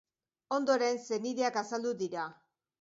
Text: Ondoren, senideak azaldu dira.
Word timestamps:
Ondoren, 0.57 0.97
senideak 1.11 1.63
azaldu 1.65 1.95
dira. 2.05 2.29